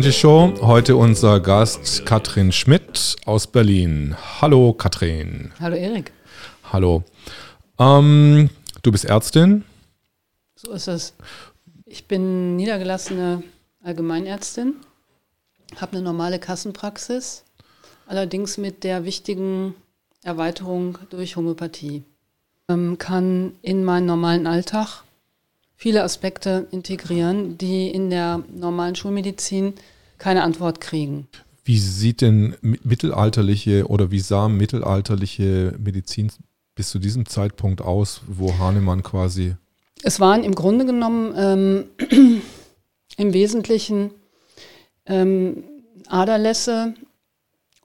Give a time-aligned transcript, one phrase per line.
[0.00, 0.54] Mensch Show.
[0.62, 4.16] Heute unser Gast Katrin Schmidt aus Berlin.
[4.40, 5.52] Hallo Katrin.
[5.60, 6.12] Hallo Erik.
[6.72, 7.04] Hallo.
[7.78, 8.48] Ähm,
[8.82, 9.62] du bist Ärztin?
[10.56, 11.12] So ist es.
[11.84, 13.42] Ich bin niedergelassene
[13.84, 14.76] Allgemeinärztin,
[15.76, 17.44] habe eine normale Kassenpraxis,
[18.06, 19.74] allerdings mit der wichtigen
[20.22, 22.04] Erweiterung durch Homöopathie.
[22.70, 25.02] Ähm, kann in meinen normalen Alltag
[25.80, 29.72] viele Aspekte integrieren, die in der normalen Schulmedizin
[30.18, 31.26] keine Antwort kriegen.
[31.64, 36.30] Wie sieht denn mittelalterliche oder wie sah mittelalterliche Medizin
[36.74, 39.56] bis zu diesem Zeitpunkt aus, wo Hahnemann quasi.
[40.02, 41.32] Es waren im Grunde genommen
[41.98, 42.42] ähm,
[43.16, 44.10] im Wesentlichen
[45.06, 45.64] ähm,
[46.08, 46.92] Aderlässe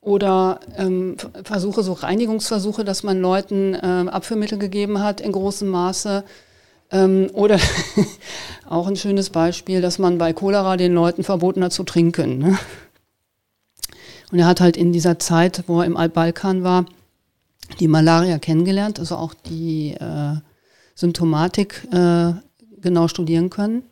[0.02, 3.78] oder ähm, Versuche, so Reinigungsversuche, dass man Leuten äh,
[4.10, 6.26] Abführmittel gegeben hat in großem Maße
[6.96, 7.60] ähm, oder
[8.70, 12.38] auch ein schönes Beispiel, dass man bei Cholera den Leuten verboten hat zu trinken.
[12.40, 12.58] Ne?
[14.32, 16.86] Und er hat halt in dieser Zeit, wo er im Altbalkan war,
[17.80, 20.36] die Malaria kennengelernt, also auch die äh,
[20.96, 22.34] Symptomatik äh,
[22.82, 23.84] genau studieren können.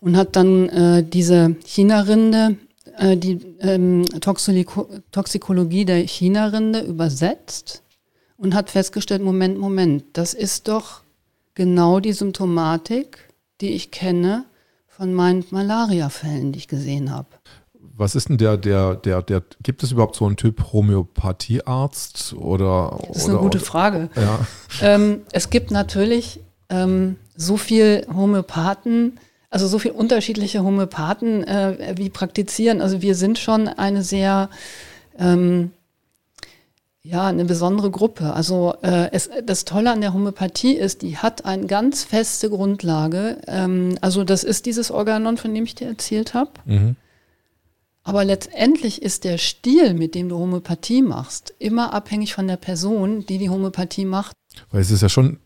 [0.00, 2.56] Und hat dann äh, diese China-Rinde,
[2.98, 7.82] äh, die ähm, Toxikologie der China-Rinde übersetzt
[8.36, 11.03] und hat festgestellt, Moment, Moment, das ist doch
[11.54, 13.28] genau die Symptomatik,
[13.60, 14.44] die ich kenne
[14.86, 17.28] von meinen Malaria-Fällen, die ich gesehen habe.
[17.96, 22.98] Was ist denn der, der, der, der, gibt es überhaupt so einen Typ Homöopathiearzt oder?
[23.08, 24.10] Das ist eine gute oder, Frage.
[24.16, 24.40] Ja.
[24.82, 32.10] Ähm, es gibt natürlich ähm, so viel Homöopathen, also so viele unterschiedliche Homöopathen, äh, wie
[32.10, 32.80] praktizieren.
[32.80, 34.50] Also wir sind schon eine sehr
[35.16, 35.70] ähm,
[37.06, 38.32] ja, eine besondere Gruppe.
[38.32, 43.38] Also äh, es, das Tolle an der Homöopathie ist, die hat eine ganz feste Grundlage.
[43.46, 46.50] Ähm, also das ist dieses Organon, von dem ich dir erzählt habe.
[46.64, 46.96] Mhm.
[48.04, 53.26] Aber letztendlich ist der Stil, mit dem du Homöopathie machst, immer abhängig von der Person,
[53.26, 54.34] die die Homöopathie macht.
[54.70, 55.38] Weil es ist ja schon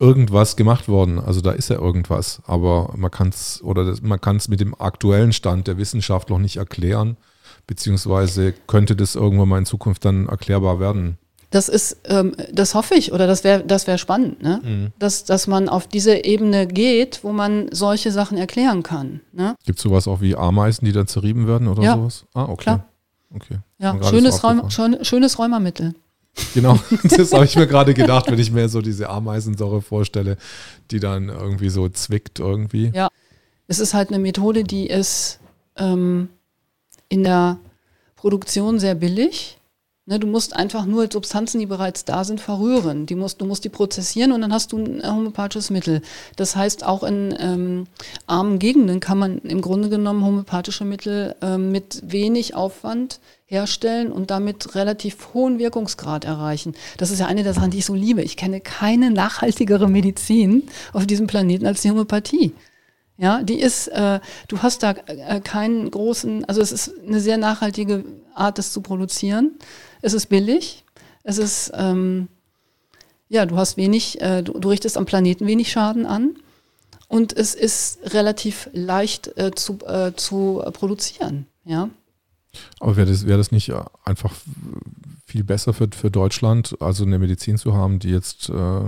[0.00, 1.20] irgendwas gemacht worden.
[1.20, 2.42] Also da ist ja irgendwas.
[2.44, 6.30] Aber man kann es oder das, man kann es mit dem aktuellen Stand der Wissenschaft
[6.30, 7.16] noch nicht erklären.
[7.66, 11.18] Beziehungsweise könnte das irgendwann mal in Zukunft dann erklärbar werden?
[11.50, 14.60] Das ist, ähm, das hoffe ich, oder das wäre das wär spannend, ne?
[14.64, 14.92] Mhm.
[14.98, 19.20] Dass, dass man auf diese Ebene geht, wo man solche Sachen erklären kann.
[19.32, 19.54] Ne?
[19.64, 22.24] Gibt es sowas auch wie Ameisen, die dann zerrieben werden oder ja, sowas?
[22.34, 22.62] Ah, okay.
[22.62, 22.88] Klar.
[23.32, 23.58] Okay.
[23.78, 25.94] Ja, schönes, Räum, schönes Räumermittel.
[26.54, 30.36] Genau, das habe ich mir gerade gedacht, wenn ich mir so diese Ameisensäure vorstelle,
[30.90, 32.90] die dann irgendwie so zwickt irgendwie.
[32.94, 33.08] Ja,
[33.68, 35.38] es ist halt eine Methode, die ist
[35.76, 36.28] ähm,
[37.14, 37.58] in der
[38.16, 39.58] Produktion sehr billig.
[40.06, 43.06] Ne, du musst einfach nur Substanzen, die bereits da sind, verrühren.
[43.06, 46.02] Die musst, du musst die prozessieren und dann hast du ein homöopathisches Mittel.
[46.36, 47.86] Das heißt, auch in ähm,
[48.26, 54.30] armen Gegenden kann man im Grunde genommen homöopathische Mittel ähm, mit wenig Aufwand herstellen und
[54.30, 56.74] damit relativ hohen Wirkungsgrad erreichen.
[56.98, 58.22] Das ist ja eine der Sachen, die ich so liebe.
[58.22, 62.52] Ich kenne keine nachhaltigere Medizin auf diesem Planeten als die Homöopathie.
[63.16, 67.38] Ja, die ist, äh, du hast da äh, keinen großen, also es ist eine sehr
[67.38, 68.04] nachhaltige
[68.34, 69.52] Art, das zu produzieren.
[70.02, 70.84] Es ist billig,
[71.22, 72.28] es ist, ähm,
[73.28, 76.36] ja, du hast wenig, äh, du, du, richtest am Planeten wenig Schaden an
[77.06, 81.88] und es ist relativ leicht äh, zu, äh, zu produzieren, ja.
[82.80, 83.72] Aber wäre das, wär das nicht
[84.04, 84.32] einfach
[85.26, 88.80] viel besser für, für Deutschland, also eine Medizin zu haben, die jetzt äh,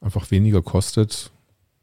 [0.00, 1.30] einfach weniger kostet?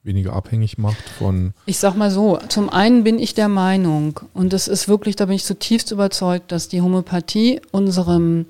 [0.04, 1.54] Weniger abhängig macht von.
[1.66, 5.26] Ich sag mal so, zum einen bin ich der Meinung, und das ist wirklich, da
[5.26, 8.46] bin ich zutiefst überzeugt, dass die Homöopathie unserem,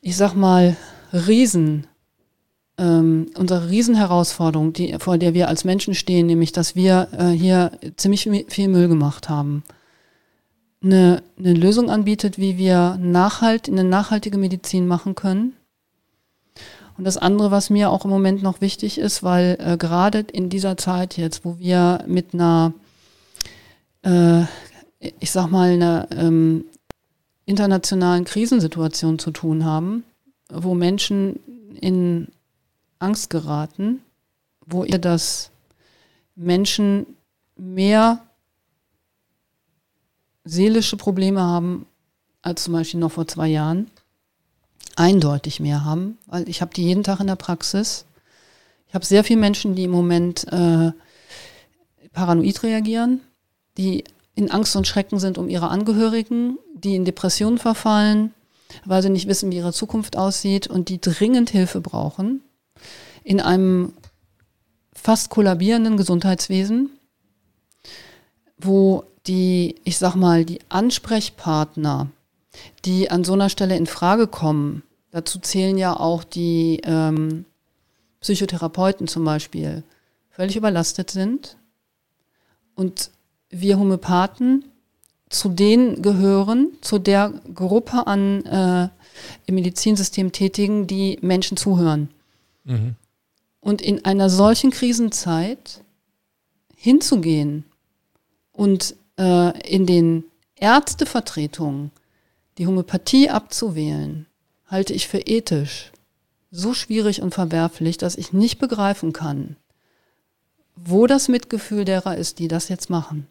[0.00, 0.76] ich sag mal,
[1.12, 1.86] Riesen,
[2.78, 7.72] ähm, unsere Riesenherausforderung, die, vor der wir als Menschen stehen, nämlich, dass wir äh, hier
[7.96, 9.64] ziemlich viel Müll gemacht haben,
[10.82, 15.54] eine, eine Lösung anbietet, wie wir nachhalt, eine nachhaltige Medizin machen können
[17.00, 20.50] und das andere, was mir auch im Moment noch wichtig ist, weil äh, gerade in
[20.50, 22.74] dieser Zeit jetzt, wo wir mit einer,
[24.02, 24.42] äh,
[24.98, 26.66] ich sag mal, einer ähm,
[27.46, 30.04] internationalen Krisensituation zu tun haben,
[30.50, 31.40] wo Menschen
[31.80, 32.28] in
[32.98, 34.02] Angst geraten,
[34.66, 35.50] wo ihr das
[36.36, 37.06] Menschen
[37.56, 38.20] mehr
[40.44, 41.86] seelische Probleme haben
[42.42, 43.90] als zum Beispiel noch vor zwei Jahren
[45.00, 48.04] eindeutig mehr haben, weil ich habe die jeden Tag in der Praxis.
[48.86, 50.92] Ich habe sehr viele Menschen, die im Moment äh,
[52.12, 53.22] paranoid reagieren,
[53.78, 54.04] die
[54.34, 58.34] in Angst und Schrecken sind um ihre Angehörigen, die in Depressionen verfallen,
[58.84, 62.42] weil sie nicht wissen, wie ihre Zukunft aussieht und die dringend Hilfe brauchen
[63.24, 63.94] in einem
[64.92, 66.90] fast kollabierenden Gesundheitswesen,
[68.58, 72.08] wo die, ich sag mal, die Ansprechpartner,
[72.84, 77.44] die an so einer Stelle in Frage kommen, dazu zählen ja auch die ähm,
[78.20, 79.82] Psychotherapeuten zum Beispiel,
[80.30, 81.56] völlig überlastet sind.
[82.74, 83.10] Und
[83.50, 84.64] wir Homöopathen
[85.30, 88.88] zu denen gehören, zu der Gruppe an äh,
[89.46, 92.10] im Medizinsystem Tätigen, die Menschen zuhören.
[92.64, 92.96] Mhm.
[93.60, 95.82] Und in einer solchen Krisenzeit
[96.76, 97.64] hinzugehen
[98.52, 100.24] und äh, in den
[100.56, 101.90] Ärztevertretungen
[102.58, 104.26] die Homöopathie abzuwählen,
[104.70, 105.92] halte ich für ethisch
[106.50, 109.56] so schwierig und verwerflich, dass ich nicht begreifen kann,
[110.74, 113.26] wo das Mitgefühl derer ist, die das jetzt machen.